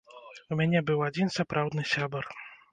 У 0.55 0.57
мяне 0.61 0.81
быў 0.87 1.05
адзін 1.09 1.33
сапраўдны 1.37 1.87
сябар. 1.95 2.25